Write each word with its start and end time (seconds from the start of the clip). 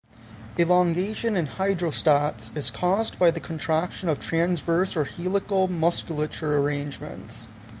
Elongation 0.57 1.37
in 1.37 1.45
hydrostats 1.45 2.57
is 2.57 2.71
caused 2.71 3.19
by 3.19 3.29
the 3.29 3.39
contraction 3.39 4.09
of 4.09 4.19
transverse 4.19 4.97
or 4.97 5.03
helical 5.03 5.67
musculature 5.67 6.57
arrangements. 6.57 7.45